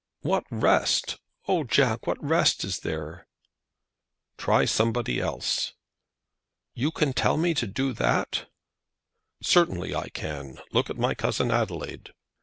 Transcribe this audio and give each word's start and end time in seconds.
"What 0.21 0.45
rest? 0.49 1.19
Oh, 1.47 1.63
Jack, 1.63 2.07
what 2.07 2.17
rest 2.23 2.63
is 2.63 2.79
there?" 2.79 3.27
"Try 4.35 4.65
somebody 4.65 5.19
else." 5.19 5.73
"Can 6.75 7.05
you 7.09 7.13
tell 7.13 7.37
me 7.37 7.53
to 7.53 7.67
do 7.67 7.93
that!" 7.93 8.49
"Certainly 9.43 9.93
I 9.93 10.09
can. 10.09 10.57
Look 10.71 10.89
at 10.89 10.97
my 10.97 11.13
cousin 11.13 11.51
Adelaide." 11.51 12.13